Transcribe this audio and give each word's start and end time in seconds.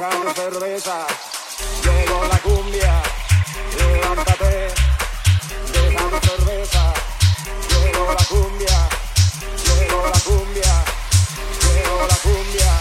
Deja 0.00 0.22
tu 0.22 0.32
cerveza. 0.40 1.06
Llegó 1.84 2.24
la 2.26 2.38
cumbia, 2.38 3.02
levántate, 3.76 4.72
deja 5.72 6.08
tu 6.08 6.18
cerveza. 6.26 6.92
Llegó 7.68 8.14
la 8.14 8.24
cumbia, 8.24 8.88
llegó 9.66 10.06
la 10.06 10.20
cumbia, 10.20 10.84
llegó 11.60 12.06
la 12.08 12.16
cumbia, 12.16 12.80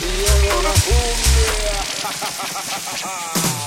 llegó 0.00 0.62
la 0.62 0.74
cumbia. 0.86 1.76